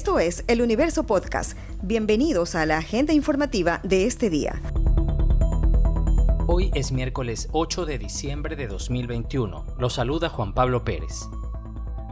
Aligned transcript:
Esto 0.00 0.18
es 0.18 0.44
El 0.48 0.62
Universo 0.62 1.04
Podcast. 1.04 1.58
Bienvenidos 1.82 2.54
a 2.54 2.64
la 2.64 2.78
agenda 2.78 3.12
informativa 3.12 3.80
de 3.82 4.06
este 4.06 4.30
día. 4.30 4.62
Hoy 6.46 6.70
es 6.74 6.90
miércoles 6.90 7.50
8 7.52 7.84
de 7.84 7.98
diciembre 7.98 8.56
de 8.56 8.66
2021. 8.66 9.66
Los 9.78 9.92
saluda 9.92 10.30
Juan 10.30 10.54
Pablo 10.54 10.84
Pérez. 10.84 11.28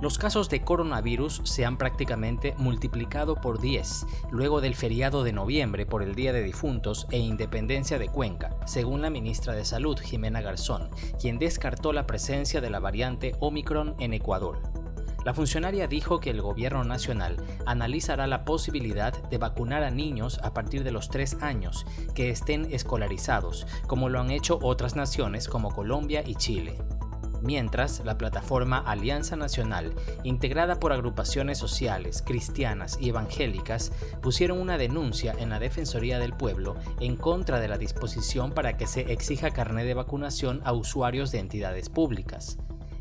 Los 0.03 0.19
casos 0.19 0.51
de 0.51 0.61
coronavirus 0.61 1.41
se 1.45 1.65
han 1.65 1.79
prácticamente 1.79 2.55
multiplicado 2.59 3.37
por 3.37 3.59
10 3.59 4.05
luego 4.31 4.61
del 4.61 4.75
feriado 4.75 5.25
de 5.25 5.33
noviembre 5.33 5.87
por 5.87 6.03
el 6.03 6.15
Día 6.15 6.35
de 6.35 6.43
Difuntos 6.43 7.07
e 7.11 7.17
Independencia 7.17 7.99
de 7.99 8.09
Cuenca, 8.09 8.55
según 8.67 9.01
la 9.01 9.09
ministra 9.09 9.55
de 9.55 9.65
Salud, 9.65 9.99
Jimena 9.99 10.43
Garzón, 10.43 10.91
quien 11.19 11.39
descartó 11.39 11.95
la 11.95 12.07
presencia 12.07 12.61
de 12.61 12.69
la 12.69 12.81
variante 12.81 13.35
Omicron 13.41 13.97
en 13.99 14.13
Ecuador. 14.13 14.61
La 15.29 15.35
funcionaria 15.35 15.87
dijo 15.87 16.21
que 16.21 16.31
el 16.31 16.41
gobierno 16.41 16.85
nacional 16.85 17.37
analizará 17.67 18.27
la 18.27 18.47
posibilidad 18.47 19.13
de 19.29 19.37
vacunar 19.37 19.83
a 19.83 19.91
niños 19.91 20.41
a 20.43 20.55
partir 20.55 20.85
de 20.85 20.91
los 20.91 21.11
3 21.11 21.43
años 21.43 21.85
que 22.15 22.31
estén 22.31 22.73
escolarizados, 22.73 23.67
como 23.87 24.09
lo 24.09 24.21
han 24.21 24.31
hecho 24.31 24.59
otras 24.63 24.97
naciones 24.97 25.47
como 25.47 25.71
Colombia 25.71 26.23
y 26.27 26.35
Chile 26.37 26.79
mientras 27.43 28.03
la 28.05 28.19
plataforma 28.19 28.79
Alianza 28.79 29.37
Nacional, 29.37 29.95
integrada 30.25 30.81
por 30.81 30.93
agrupaciones 30.93 31.57
sociales, 31.57 32.21
cristianas 32.27 32.99
y 33.01 33.11
evangélicas, 33.11 33.93
pusieron 34.21 34.59
una 34.59 34.77
denuncia 34.77 35.37
en 35.39 35.51
la 35.51 35.61
Defensoría 35.61 36.19
del 36.19 36.33
Pueblo 36.33 36.75
en 37.01 37.17
contra 37.17 37.61
de 37.61 37.69
la 37.69 37.79
disposición 37.79 38.53
para 38.53 38.77
que 38.77 38.89
se 38.89 39.13
exija 39.13 39.51
carnet 39.51 39.87
de 39.87 39.95
vacunación 39.95 40.63
a 40.65 40.73
usuarios 40.73 41.31
de 41.31 41.39
entidades 41.39 41.91
públicas. 41.91 42.59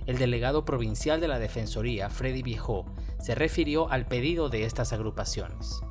El 0.07 0.17
delegado 0.17 0.63
provincial 0.63 1.20
de 1.20 1.27
la 1.27 1.38
Defensoría, 1.38 2.09
Freddy 2.09 2.41
Viejo, 2.41 2.85
se 3.20 3.35
refirió 3.35 3.91
al 3.91 4.05
pedido 4.05 4.47
de 4.47 4.63
estas 4.63 4.93
agrupaciones. 4.93 5.81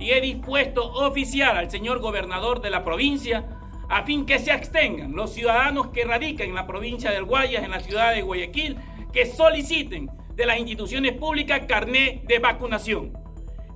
Y 0.00 0.10
he 0.10 0.20
dispuesto 0.20 0.90
oficiar 0.90 1.56
al 1.56 1.70
señor 1.70 2.00
gobernador 2.00 2.60
de 2.60 2.70
la 2.70 2.82
provincia 2.82 3.48
a 3.88 4.02
fin 4.02 4.26
que 4.26 4.40
se 4.40 4.50
abstengan 4.50 5.12
los 5.12 5.32
ciudadanos 5.32 5.88
que 5.88 6.04
radican 6.04 6.48
en 6.48 6.56
la 6.56 6.66
provincia 6.66 7.12
del 7.12 7.24
Guayas, 7.24 7.62
en 7.62 7.70
la 7.70 7.78
ciudad 7.78 8.12
de 8.12 8.22
Guayaquil, 8.22 8.76
que 9.12 9.24
soliciten 9.26 10.10
de 10.34 10.44
las 10.44 10.58
instituciones 10.58 11.12
públicas 11.12 11.62
carné 11.68 12.24
de 12.26 12.40
vacunación. 12.40 13.12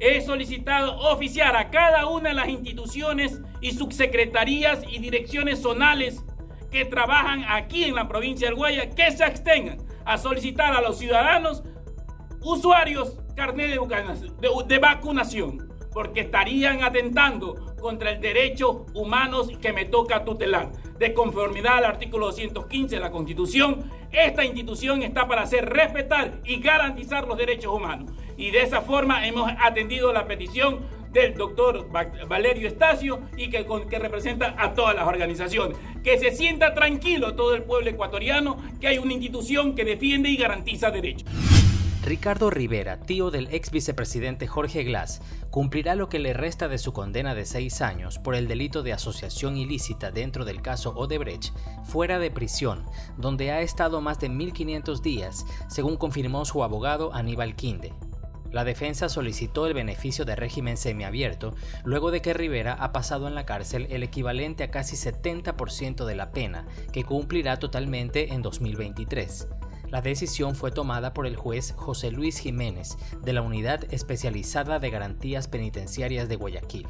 He 0.00 0.20
solicitado 0.22 0.98
oficiar 1.12 1.54
a 1.54 1.70
cada 1.70 2.06
una 2.06 2.30
de 2.30 2.34
las 2.34 2.48
instituciones 2.48 3.40
y 3.60 3.70
subsecretarías 3.70 4.82
y 4.90 4.98
direcciones 4.98 5.62
zonales 5.62 6.24
que 6.72 6.86
trabajan 6.86 7.44
aquí 7.48 7.84
en 7.84 7.94
la 7.94 8.08
provincia 8.08 8.48
del 8.48 8.56
Guayas 8.56 8.94
que 8.94 9.12
se 9.12 9.22
abstengan 9.22 9.78
a 10.04 10.18
solicitar 10.18 10.74
a 10.74 10.80
los 10.80 10.98
ciudadanos 10.98 11.62
usuarios 12.40 13.18
carné 13.36 13.68
de 13.68 14.78
vacunación 14.78 15.72
porque 15.92 16.20
estarían 16.20 16.82
atentando 16.82 17.76
contra 17.80 18.12
el 18.12 18.20
derecho 18.20 18.86
humano 18.94 19.42
que 19.60 19.72
me 19.72 19.84
toca 19.84 20.24
tutelar. 20.24 20.72
De 20.98 21.12
conformidad 21.12 21.78
al 21.78 21.84
artículo 21.84 22.26
215 22.26 22.94
de 22.94 23.00
la 23.00 23.10
Constitución, 23.10 23.90
esta 24.10 24.44
institución 24.44 25.02
está 25.02 25.26
para 25.26 25.42
hacer 25.42 25.68
respetar 25.68 26.40
y 26.44 26.60
garantizar 26.60 27.26
los 27.26 27.36
derechos 27.36 27.74
humanos. 27.74 28.10
Y 28.36 28.50
de 28.50 28.62
esa 28.62 28.80
forma 28.80 29.26
hemos 29.26 29.50
atendido 29.60 30.12
la 30.12 30.26
petición 30.26 30.80
del 31.12 31.34
doctor 31.34 31.88
Valerio 32.28 32.68
Estacio 32.68 33.20
y 33.36 33.50
que, 33.50 33.64
representa 33.98 34.54
a 34.58 34.74
todas 34.74 34.94
las 34.94 35.06
organizaciones. 35.06 35.76
Que 36.02 36.18
se 36.18 36.32
sienta 36.32 36.74
tranquilo 36.74 37.34
todo 37.34 37.54
el 37.54 37.62
pueblo 37.62 37.90
ecuatoriano 37.90 38.56
que 38.80 38.88
hay 38.88 38.98
una 38.98 39.12
institución 39.12 39.74
que 39.74 39.84
defiende 39.84 40.28
y 40.28 40.36
garantiza 40.36 40.90
derechos. 40.90 41.28
Ricardo 42.04 42.50
Rivera, 42.50 42.98
tío 42.98 43.30
del 43.30 43.46
ex 43.52 43.70
vicepresidente 43.70 44.48
Jorge 44.48 44.82
Glass, 44.82 45.22
cumplirá 45.50 45.94
lo 45.94 46.08
que 46.08 46.18
le 46.18 46.32
resta 46.32 46.66
de 46.66 46.78
su 46.78 46.92
condena 46.92 47.36
de 47.36 47.46
seis 47.46 47.80
años 47.80 48.18
por 48.18 48.34
el 48.34 48.48
delito 48.48 48.82
de 48.82 48.92
asociación 48.92 49.56
ilícita 49.56 50.10
dentro 50.10 50.44
del 50.44 50.62
caso 50.62 50.94
Odebrecht, 50.96 51.54
fuera 51.84 52.18
de 52.18 52.32
prisión, 52.32 52.84
donde 53.18 53.52
ha 53.52 53.60
estado 53.60 54.00
más 54.00 54.18
de 54.18 54.30
1.500 54.30 55.00
días, 55.00 55.46
según 55.68 55.96
confirmó 55.96 56.44
su 56.44 56.64
abogado 56.64 57.14
Aníbal 57.14 57.54
Quinde. 57.54 57.92
La 58.52 58.64
defensa 58.64 59.08
solicitó 59.08 59.66
el 59.66 59.74
beneficio 59.74 60.24
de 60.24 60.36
régimen 60.36 60.76
semiabierto 60.76 61.54
luego 61.84 62.10
de 62.10 62.20
que 62.20 62.34
Rivera 62.34 62.74
ha 62.74 62.92
pasado 62.92 63.26
en 63.26 63.34
la 63.34 63.46
cárcel 63.46 63.86
el 63.90 64.02
equivalente 64.02 64.62
a 64.62 64.70
casi 64.70 64.94
70% 64.96 66.04
de 66.04 66.14
la 66.14 66.32
pena, 66.32 66.66
que 66.92 67.04
cumplirá 67.04 67.58
totalmente 67.58 68.34
en 68.34 68.42
2023. 68.42 69.48
La 69.88 70.00
decisión 70.00 70.54
fue 70.54 70.70
tomada 70.70 71.12
por 71.12 71.26
el 71.26 71.36
juez 71.36 71.74
José 71.76 72.10
Luis 72.10 72.38
Jiménez 72.38 72.96
de 73.22 73.32
la 73.32 73.42
Unidad 73.42 73.92
Especializada 73.92 74.78
de 74.78 74.90
Garantías 74.90 75.48
Penitenciarias 75.48 76.28
de 76.28 76.36
Guayaquil. 76.36 76.86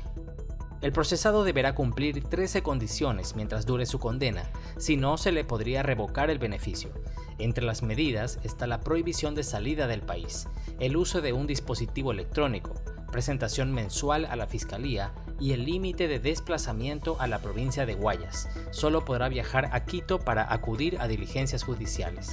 El 0.83 0.93
procesado 0.93 1.45
deberá 1.45 1.77
cumplir 1.77 2.25
13 2.25 2.63
condiciones 2.65 3.37
mientras 3.37 3.67
dure 3.67 3.87
su 3.87 4.01
condena, 4.01 4.51
si 4.79 4.97
no 4.97 5.17
se 5.17 5.31
le 5.31 5.45
podría 5.45 5.85
revocar 5.85 6.29
el 6.29 6.41
beneficio. 6.41 6.91
Entre 7.39 7.65
las 7.65 7.83
medidas 7.83 8.41
está 8.43 8.67
la 8.67 8.81
prohibición 8.81 9.37
de 9.37 9.45
salida 9.45 9.87
del 9.87 10.01
país, 10.01 10.49
el 10.81 10.97
uso 10.97 11.21
de 11.21 11.33
un 11.33 11.47
dispositivo 11.47 12.11
electrónico, 12.11 12.75
presentación 13.13 13.73
mensual 13.73 14.25
a 14.25 14.35
la 14.35 14.49
Fiscalía 14.49 15.15
y 15.39 15.53
el 15.53 15.65
límite 15.65 16.09
de 16.09 16.19
desplazamiento 16.19 17.17
a 17.21 17.29
la 17.29 17.39
provincia 17.39 17.87
de 17.87 17.95
Guayas. 17.95 18.49
Solo 18.73 19.05
podrá 19.05 19.29
viajar 19.29 19.69
a 19.73 19.85
Quito 19.85 20.19
para 20.19 20.53
acudir 20.53 20.99
a 21.01 21.07
diligencias 21.07 21.63
judiciales. 21.63 22.33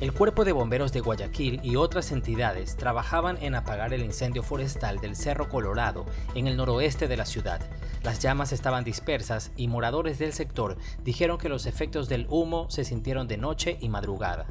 El 0.00 0.14
Cuerpo 0.14 0.46
de 0.46 0.52
Bomberos 0.52 0.92
de 0.92 1.00
Guayaquil 1.00 1.60
y 1.62 1.76
otras 1.76 2.10
entidades 2.10 2.74
trabajaban 2.74 3.36
en 3.42 3.54
apagar 3.54 3.92
el 3.92 4.02
incendio 4.02 4.42
forestal 4.42 4.98
del 4.98 5.14
Cerro 5.14 5.50
Colorado 5.50 6.06
en 6.34 6.46
el 6.46 6.56
noroeste 6.56 7.06
de 7.06 7.18
la 7.18 7.26
ciudad. 7.26 7.60
Las 8.02 8.18
llamas 8.18 8.52
estaban 8.52 8.82
dispersas 8.82 9.52
y 9.58 9.68
moradores 9.68 10.18
del 10.18 10.32
sector 10.32 10.78
dijeron 11.04 11.36
que 11.36 11.50
los 11.50 11.66
efectos 11.66 12.08
del 12.08 12.26
humo 12.30 12.70
se 12.70 12.86
sintieron 12.86 13.28
de 13.28 13.36
noche 13.36 13.76
y 13.78 13.90
madrugada. 13.90 14.46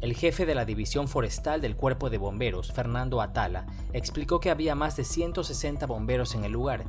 El 0.00 0.14
jefe 0.14 0.46
de 0.46 0.54
la 0.54 0.64
División 0.64 1.08
Forestal 1.08 1.60
del 1.60 1.74
Cuerpo 1.74 2.08
de 2.08 2.18
Bomberos, 2.18 2.72
Fernando 2.72 3.20
Atala, 3.20 3.66
explicó 3.92 4.38
que 4.38 4.50
había 4.50 4.76
más 4.76 4.96
de 4.96 5.02
160 5.02 5.84
bomberos 5.86 6.36
en 6.36 6.44
el 6.44 6.52
lugar 6.52 6.84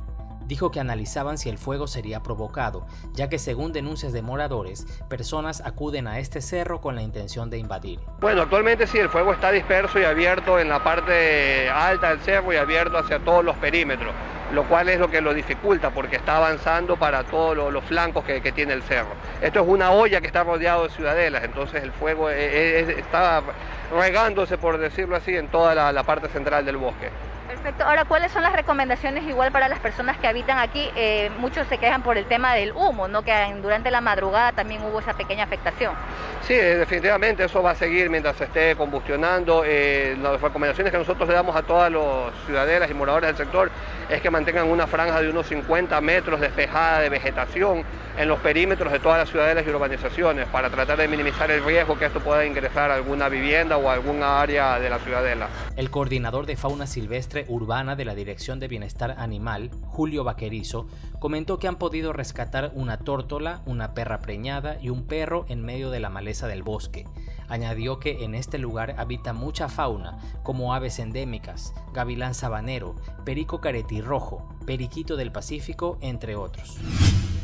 dijo 0.52 0.70
que 0.70 0.80
analizaban 0.80 1.38
si 1.38 1.48
el 1.48 1.56
fuego 1.56 1.86
sería 1.86 2.22
provocado, 2.22 2.84
ya 3.14 3.30
que 3.30 3.38
según 3.38 3.72
denuncias 3.72 4.12
de 4.12 4.20
moradores, 4.20 4.86
personas 5.08 5.62
acuden 5.64 6.06
a 6.06 6.18
este 6.18 6.42
cerro 6.42 6.82
con 6.82 6.94
la 6.94 7.00
intención 7.00 7.48
de 7.48 7.56
invadir. 7.56 8.00
Bueno, 8.20 8.42
actualmente 8.42 8.86
sí, 8.86 8.98
el 8.98 9.08
fuego 9.08 9.32
está 9.32 9.50
disperso 9.50 9.98
y 9.98 10.04
abierto 10.04 10.60
en 10.60 10.68
la 10.68 10.84
parte 10.84 11.70
alta 11.70 12.10
del 12.10 12.20
cerro 12.20 12.52
y 12.52 12.56
abierto 12.56 12.98
hacia 12.98 13.18
todos 13.20 13.42
los 13.42 13.56
perímetros, 13.56 14.12
lo 14.52 14.68
cual 14.68 14.90
es 14.90 15.00
lo 15.00 15.10
que 15.10 15.22
lo 15.22 15.32
dificulta 15.32 15.88
porque 15.88 16.16
está 16.16 16.36
avanzando 16.36 16.98
para 16.98 17.24
todos 17.24 17.72
los, 17.72 17.82
flancos 17.84 18.22
que, 18.22 18.52
tiene 18.52 18.74
el 18.74 18.82
cerro. 18.82 19.14
Esto 19.40 19.60
es 19.60 19.66
una 19.66 19.92
olla 19.92 20.20
que 20.20 20.26
está 20.26 20.44
rodeado 20.44 20.82
de 20.82 20.90
ciudadelas, 20.90 21.44
entonces 21.44 21.82
el 21.82 21.92
fuego 21.92 22.28
está 22.28 23.42
regándose, 23.90 24.58
por 24.58 24.76
decirlo 24.76 25.16
así, 25.16 25.34
en 25.34 25.48
toda 25.48 25.92
la 25.92 26.02
parte 26.02 26.28
central 26.28 26.66
del 26.66 26.76
bosque. 26.76 27.08
Perfecto. 27.52 27.84
Ahora, 27.84 28.06
¿cuáles 28.06 28.32
son 28.32 28.42
las 28.42 28.54
recomendaciones 28.54 29.24
igual 29.24 29.52
para 29.52 29.68
las 29.68 29.78
personas 29.78 30.16
que 30.16 30.26
habitan 30.26 30.58
aquí? 30.58 30.88
Eh, 30.96 31.30
muchos 31.38 31.66
se 31.68 31.76
quejan 31.76 32.02
por 32.02 32.16
el 32.16 32.24
tema 32.24 32.54
del 32.54 32.72
humo, 32.72 33.08
¿no? 33.08 33.22
Que 33.22 33.32
durante 33.60 33.90
la 33.90 34.00
madrugada 34.00 34.52
también 34.52 34.82
hubo 34.82 35.00
esa 35.00 35.12
pequeña 35.12 35.44
afectación. 35.44 35.92
Sí, 36.40 36.54
eh, 36.54 36.78
definitivamente 36.78 37.44
eso 37.44 37.62
va 37.62 37.72
a 37.72 37.74
seguir 37.74 38.08
mientras 38.08 38.36
se 38.36 38.44
esté 38.44 38.74
combustionando. 38.74 39.64
Eh, 39.66 40.16
las 40.22 40.40
recomendaciones 40.40 40.90
que 40.90 40.98
nosotros 40.98 41.28
le 41.28 41.34
damos 41.34 41.54
a 41.54 41.62
todas 41.62 41.92
los 41.92 42.32
ciudadanas 42.46 42.90
y 42.90 42.94
moradores 42.94 43.28
del 43.28 43.36
sector 43.36 43.70
es 44.08 44.22
que 44.22 44.30
mantengan 44.30 44.68
una 44.68 44.86
franja 44.86 45.20
de 45.20 45.28
unos 45.28 45.46
50 45.46 46.00
metros 46.00 46.40
despejada 46.40 47.00
de 47.00 47.10
vegetación 47.10 47.84
en 48.18 48.28
los 48.28 48.40
perímetros 48.40 48.92
de 48.92 48.98
todas 48.98 49.18
las 49.18 49.30
ciudades 49.30 49.66
y 49.66 49.70
urbanizaciones 49.70 50.46
para 50.48 50.68
tratar 50.70 50.98
de 50.98 51.08
minimizar 51.08 51.50
el 51.50 51.64
riesgo 51.64 51.98
que 51.98 52.06
esto 52.06 52.20
pueda 52.20 52.44
ingresar 52.44 52.90
a 52.90 52.94
alguna 52.94 53.28
vivienda 53.28 53.76
o 53.76 53.88
a 53.88 53.94
alguna 53.94 54.40
área 54.40 54.78
de 54.78 54.90
la 54.90 54.98
ciudadela. 54.98 55.48
El 55.76 55.90
coordinador 55.90 56.46
de 56.46 56.56
fauna 56.56 56.86
silvestre 56.86 57.41
urbana 57.48 57.96
de 57.96 58.04
la 58.04 58.14
Dirección 58.14 58.60
de 58.60 58.68
Bienestar 58.68 59.16
Animal, 59.18 59.70
Julio 59.86 60.24
Vaquerizo, 60.24 60.86
comentó 61.18 61.58
que 61.58 61.68
han 61.68 61.76
podido 61.76 62.12
rescatar 62.12 62.72
una 62.74 62.98
tórtola, 62.98 63.62
una 63.66 63.94
perra 63.94 64.20
preñada 64.20 64.78
y 64.80 64.90
un 64.90 65.06
perro 65.06 65.44
en 65.48 65.64
medio 65.64 65.90
de 65.90 66.00
la 66.00 66.10
maleza 66.10 66.46
del 66.46 66.62
bosque. 66.62 67.06
Añadió 67.48 67.98
que 67.98 68.24
en 68.24 68.34
este 68.34 68.58
lugar 68.58 68.94
habita 68.98 69.32
mucha 69.32 69.68
fauna, 69.68 70.18
como 70.42 70.74
aves 70.74 70.98
endémicas, 70.98 71.74
gavilán 71.92 72.34
sabanero, 72.34 72.96
perico 73.24 73.60
caretirrojo, 73.60 74.48
periquito 74.66 75.16
del 75.16 75.32
Pacífico, 75.32 75.98
entre 76.00 76.36
otros. 76.36 76.78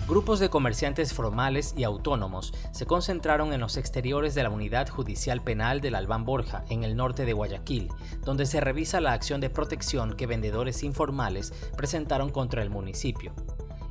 Grupos 0.08 0.40
de 0.40 0.48
comerciantes 0.48 1.12
formales 1.12 1.74
y 1.76 1.84
autónomos 1.84 2.54
se 2.72 2.86
concentraron 2.86 3.52
en 3.52 3.60
los 3.60 3.76
exteriores 3.76 4.34
de 4.34 4.42
la 4.42 4.48
Unidad 4.48 4.88
Judicial 4.88 5.42
Penal 5.42 5.82
del 5.82 5.94
Albán 5.94 6.24
Borja, 6.24 6.64
en 6.70 6.82
el 6.82 6.96
norte 6.96 7.26
de 7.26 7.34
Guayaquil, 7.34 7.90
donde 8.24 8.46
se 8.46 8.62
revisa 8.62 9.02
la 9.02 9.12
acción 9.12 9.42
de 9.42 9.50
protección 9.50 10.14
que 10.14 10.26
vendedores 10.26 10.82
informales 10.82 11.52
presentaron 11.76 12.30
contra 12.30 12.62
el 12.62 12.70
municipio. 12.70 13.34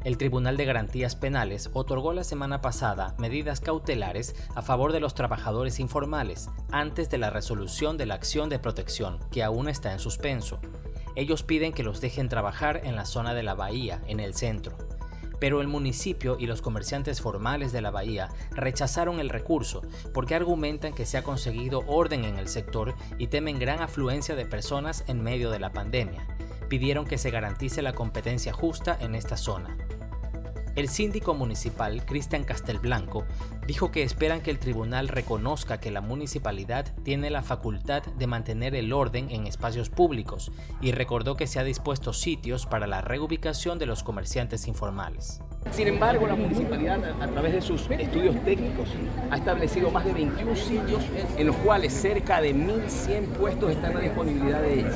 El 0.03 0.17
Tribunal 0.17 0.57
de 0.57 0.65
Garantías 0.65 1.15
Penales 1.15 1.69
otorgó 1.73 2.13
la 2.13 2.23
semana 2.23 2.61
pasada 2.61 3.13
medidas 3.19 3.61
cautelares 3.61 4.35
a 4.55 4.63
favor 4.63 4.93
de 4.93 4.99
los 4.99 5.13
trabajadores 5.13 5.79
informales 5.79 6.49
antes 6.71 7.11
de 7.11 7.19
la 7.19 7.29
resolución 7.29 7.95
de 7.95 8.07
la 8.07 8.15
acción 8.15 8.49
de 8.49 8.57
protección, 8.57 9.19
que 9.29 9.43
aún 9.43 9.69
está 9.69 9.91
en 9.91 9.99
suspenso. 9.99 10.59
Ellos 11.15 11.43
piden 11.43 11.73
que 11.73 11.83
los 11.83 12.01
dejen 12.01 12.27
trabajar 12.27 12.81
en 12.85 12.95
la 12.95 13.05
zona 13.05 13.35
de 13.35 13.43
la 13.43 13.53
bahía, 13.53 14.01
en 14.07 14.19
el 14.19 14.33
centro. 14.33 14.86
Pero 15.39 15.61
el 15.61 15.67
municipio 15.67 16.37
y 16.39 16.47
los 16.47 16.61
comerciantes 16.61 17.21
formales 17.21 17.71
de 17.71 17.81
la 17.81 17.91
bahía 17.91 18.29
rechazaron 18.51 19.19
el 19.19 19.29
recurso 19.29 19.81
porque 20.13 20.35
argumentan 20.35 20.93
que 20.93 21.05
se 21.05 21.17
ha 21.17 21.23
conseguido 21.23 21.83
orden 21.87 22.25
en 22.25 22.37
el 22.37 22.47
sector 22.47 22.95
y 23.17 23.27
temen 23.27 23.59
gran 23.59 23.81
afluencia 23.81 24.35
de 24.35 24.45
personas 24.45 25.03
en 25.07 25.21
medio 25.21 25.51
de 25.51 25.59
la 25.59 25.71
pandemia. 25.71 26.27
Pidieron 26.69 27.05
que 27.05 27.17
se 27.17 27.31
garantice 27.31 27.81
la 27.81 27.93
competencia 27.93 28.51
justa 28.51 28.97
en 28.99 29.15
esta 29.15 29.37
zona. 29.37 29.77
El 30.77 30.89
síndico 30.89 31.33
municipal, 31.33 32.05
Cristian 32.05 32.43
Castelblanco, 32.43 33.25
dijo 33.65 33.89
que 33.89 34.03
esperan 34.03 34.41
que 34.41 34.51
el 34.51 34.59
tribunal 34.59 35.07
reconozca 35.07 35.79
que 35.79 35.89
la 35.89 36.01
municipalidad 36.01 36.93
tiene 37.03 37.31
la 37.31 37.41
facultad 37.41 38.03
de 38.03 38.27
mantener 38.27 38.75
el 38.75 38.93
orden 38.93 39.31
en 39.31 39.47
espacios 39.47 39.89
públicos 39.89 40.51
y 40.79 40.91
recordó 40.91 41.35
que 41.35 41.47
se 41.47 41.59
ha 41.59 41.63
dispuesto 41.63 42.13
sitios 42.13 42.67
para 42.67 42.85
la 42.85 43.01
reubicación 43.01 43.79
de 43.79 43.87
los 43.87 44.03
comerciantes 44.03 44.67
informales. 44.67 45.41
Sin 45.71 45.87
embargo, 45.87 46.27
la 46.27 46.35
municipalidad, 46.35 47.03
a 47.23 47.27
través 47.27 47.53
de 47.53 47.61
sus 47.63 47.89
estudios 47.89 48.35
técnicos, 48.45 48.89
ha 49.31 49.37
establecido 49.37 49.89
más 49.89 50.05
de 50.05 50.13
21 50.13 50.55
sitios 50.55 51.03
en 51.39 51.47
los 51.47 51.55
cuales 51.55 51.91
cerca 51.91 52.39
de 52.39 52.53
1.100 52.55 53.25
puestos 53.29 53.71
están 53.71 53.97
a 53.97 53.99
disponibilidad 53.99 54.61
de 54.61 54.81
ellos. 54.81 54.95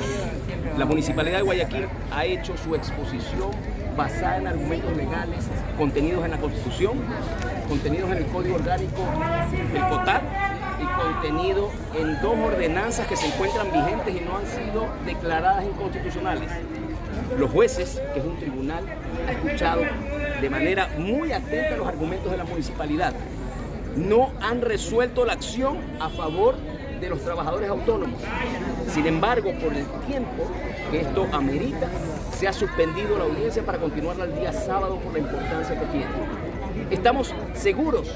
La 0.78 0.84
municipalidad 0.84 1.38
de 1.38 1.42
Guayaquil 1.42 1.88
ha 2.12 2.24
hecho 2.24 2.56
su 2.56 2.76
exposición 2.76 3.50
basada 3.96 4.38
en 4.38 4.46
argumentos 4.46 4.96
legales 4.96 5.46
contenidos 5.76 6.24
en 6.24 6.30
la 6.30 6.38
Constitución, 6.38 6.98
contenidos 7.68 8.10
en 8.10 8.18
el 8.18 8.26
Código 8.26 8.56
Orgánico 8.56 9.02
del 9.72 9.82
COTAR 9.88 10.22
y 10.80 11.00
contenido 11.00 11.70
en 11.94 12.20
dos 12.20 12.36
ordenanzas 12.38 13.06
que 13.06 13.16
se 13.16 13.26
encuentran 13.26 13.70
vigentes 13.72 14.16
y 14.16 14.20
no 14.20 14.36
han 14.36 14.46
sido 14.46 14.88
declaradas 15.04 15.64
inconstitucionales. 15.64 16.50
Los 17.38 17.50
jueces, 17.50 18.00
que 18.12 18.20
es 18.20 18.24
un 18.26 18.38
tribunal, 18.38 18.84
ha 19.26 19.32
escuchado 19.32 19.82
de 20.40 20.50
manera 20.50 20.88
muy 20.98 21.32
atenta 21.32 21.76
los 21.76 21.86
argumentos 21.86 22.30
de 22.30 22.36
la 22.36 22.44
municipalidad. 22.44 23.14
No 23.96 24.32
han 24.40 24.60
resuelto 24.60 25.24
la 25.24 25.34
acción 25.34 25.78
a 26.00 26.08
favor 26.08 26.56
de 27.00 27.08
los 27.08 27.20
trabajadores 27.22 27.68
autónomos. 27.68 28.20
Sin 28.92 29.06
embargo, 29.06 29.52
por 29.54 29.72
el 29.72 29.86
tiempo 30.06 30.44
que 30.90 31.00
esto 31.00 31.26
amerita, 31.32 31.88
se 32.36 32.46
ha 32.46 32.52
suspendido 32.52 33.16
la 33.16 33.24
audiencia 33.24 33.64
para 33.64 33.78
continuarla 33.78 34.24
el 34.24 34.38
día 34.38 34.52
sábado 34.52 34.96
por 34.96 35.14
la 35.14 35.20
importancia 35.20 35.80
que 35.80 35.86
tiene. 35.86 36.10
Estamos 36.90 37.34
seguros, 37.54 38.14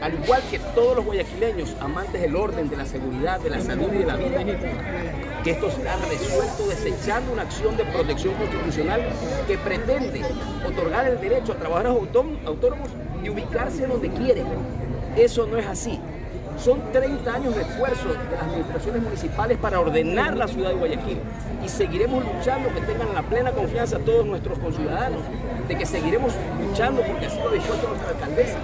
al 0.00 0.14
igual 0.14 0.42
que 0.50 0.58
todos 0.74 0.96
los 0.96 1.04
guayaquileños, 1.04 1.76
amantes 1.80 2.20
del 2.20 2.34
orden, 2.34 2.68
de 2.68 2.76
la 2.76 2.84
seguridad, 2.84 3.38
de 3.38 3.50
la 3.50 3.60
salud 3.60 3.88
y 3.92 3.98
de 3.98 4.06
la 4.06 4.16
vida, 4.16 4.44
que 5.44 5.50
esto 5.52 5.70
será 5.70 5.94
resuelto 6.08 6.66
desechando 6.68 7.32
una 7.32 7.42
acción 7.42 7.76
de 7.76 7.84
protección 7.84 8.34
constitucional 8.34 9.02
que 9.46 9.56
pretende 9.56 10.22
otorgar 10.66 11.06
el 11.06 11.20
derecho 11.20 11.52
a 11.52 11.56
trabajadores 11.56 12.10
autónomos 12.44 12.90
y 13.22 13.30
ubicarse 13.30 13.86
donde 13.86 14.10
quieren. 14.10 14.46
Eso 15.16 15.46
no 15.46 15.56
es 15.56 15.66
así. 15.66 16.00
Son 16.58 16.80
30 16.92 17.32
años 17.32 17.54
de 17.54 17.62
esfuerzo 17.62 18.08
de 18.08 18.14
las 18.30 18.42
administraciones 18.42 19.02
municipales 19.02 19.58
para 19.58 19.80
ordenar 19.80 20.36
la 20.36 20.48
ciudad 20.48 20.70
de 20.70 20.76
Guayaquil 20.76 21.18
y 21.64 21.68
seguiremos 21.68 22.24
luchando, 22.24 22.72
que 22.74 22.80
tengan 22.80 23.14
la 23.14 23.22
plena 23.22 23.52
confianza 23.52 23.98
todos 23.98 24.26
nuestros 24.26 24.58
conciudadanos, 24.58 25.20
de 25.68 25.76
que 25.76 25.86
seguiremos 25.86 26.32
luchando 26.60 27.02
porque 27.02 27.26
así 27.26 27.38
lo 27.38 27.50
dispuesto 27.50 27.88
nuestra 27.88 28.10
alcaldesa, 28.10 28.58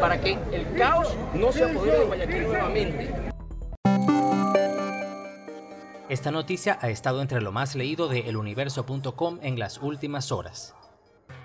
para 0.00 0.20
que 0.20 0.38
el 0.52 0.74
caos 0.76 1.14
no 1.34 1.52
se 1.52 1.64
apodere 1.64 2.00
de 2.00 2.04
Guayaquil 2.04 2.42
nuevamente. 2.48 3.14
Esta 6.08 6.32
noticia 6.32 6.76
ha 6.80 6.90
estado 6.90 7.22
entre 7.22 7.40
lo 7.40 7.52
más 7.52 7.76
leído 7.76 8.08
de 8.08 8.28
eluniverso.com 8.28 9.38
en 9.42 9.60
las 9.60 9.78
últimas 9.78 10.32
horas. 10.32 10.74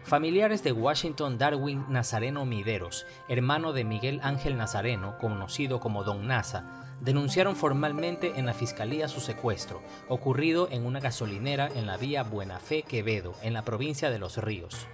Familiares 0.05 0.63
de 0.63 0.71
Washington 0.71 1.39
Darwin 1.39 1.83
Nazareno 1.89 2.45
Mideros, 2.45 3.07
hermano 3.27 3.73
de 3.73 3.83
Miguel 3.83 4.19
Ángel 4.21 4.55
Nazareno, 4.55 5.17
conocido 5.17 5.79
como 5.79 6.03
Don 6.03 6.27
Nasa, 6.27 6.63
denunciaron 7.01 7.55
formalmente 7.55 8.33
en 8.35 8.45
la 8.45 8.53
fiscalía 8.53 9.07
su 9.07 9.19
secuestro, 9.19 9.81
ocurrido 10.07 10.67
en 10.69 10.85
una 10.85 10.99
gasolinera 10.99 11.71
en 11.73 11.87
la 11.87 11.97
vía 11.97 12.21
Buena 12.21 12.59
Fe 12.59 12.83
Quevedo, 12.83 13.33
en 13.41 13.53
la 13.53 13.63
provincia 13.65 14.11
de 14.11 14.19
Los 14.19 14.37
Ríos. 14.37 14.85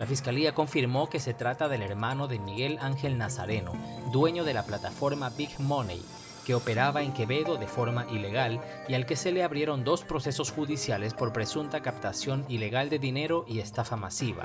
La 0.00 0.06
fiscalía 0.06 0.54
confirmó 0.54 1.10
que 1.10 1.20
se 1.20 1.34
trata 1.34 1.68
del 1.68 1.82
hermano 1.82 2.26
de 2.26 2.38
Miguel 2.38 2.78
Ángel 2.80 3.18
Nazareno, 3.18 3.74
dueño 4.12 4.44
de 4.44 4.54
la 4.54 4.64
plataforma 4.64 5.28
Big 5.28 5.60
Money, 5.60 6.02
que 6.44 6.54
operaba 6.54 7.02
en 7.02 7.12
Quevedo 7.12 7.56
de 7.56 7.66
forma 7.66 8.06
ilegal 8.10 8.60
y 8.88 8.94
al 8.94 9.06
que 9.06 9.16
se 9.16 9.32
le 9.32 9.42
abrieron 9.42 9.84
dos 9.84 10.04
procesos 10.04 10.50
judiciales 10.50 11.14
por 11.14 11.32
presunta 11.32 11.80
captación 11.80 12.44
ilegal 12.48 12.90
de 12.90 12.98
dinero 12.98 13.44
y 13.48 13.60
estafa 13.60 13.96
masiva. 13.96 14.44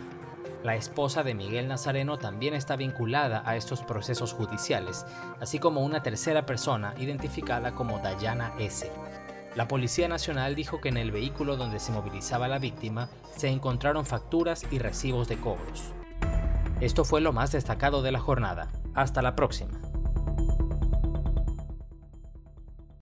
La 0.63 0.75
esposa 0.75 1.23
de 1.23 1.35
Miguel 1.35 1.69
Nazareno 1.69 2.17
también 2.17 2.53
está 2.53 2.75
vinculada 2.75 3.43
a 3.45 3.55
estos 3.55 3.81
procesos 3.81 4.33
judiciales, 4.33 5.05
así 5.39 5.57
como 5.57 5.81
una 5.81 6.03
tercera 6.03 6.45
persona 6.45 6.93
identificada 6.97 7.71
como 7.73 7.99
Dayana 7.99 8.53
S. 8.59 8.91
La 9.55 9.67
Policía 9.67 10.07
Nacional 10.07 10.55
dijo 10.55 10.81
que 10.81 10.89
en 10.89 10.97
el 10.97 11.11
vehículo 11.11 11.55
donde 11.55 11.79
se 11.79 11.91
movilizaba 11.91 12.47
la 12.47 12.59
víctima 12.59 13.09
se 13.35 13.47
encontraron 13.47 14.05
facturas 14.05 14.65
y 14.69 14.79
recibos 14.79 15.27
de 15.27 15.37
cobros. 15.37 15.93
Esto 16.81 17.03
fue 17.03 17.19
lo 17.21 17.33
más 17.33 17.51
destacado 17.51 18.01
de 18.01 18.11
la 18.11 18.19
jornada. 18.19 18.69
Hasta 18.93 19.21
la 19.21 19.35
próxima. 19.35 19.88